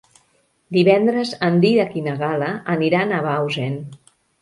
Divendres 0.77 1.35
en 1.49 1.61
Dídac 1.67 1.95
i 2.03 2.05
na 2.09 2.17
Gal·la 2.25 2.51
aniran 2.79 3.19
a 3.19 3.25
Bausen. 3.31 3.83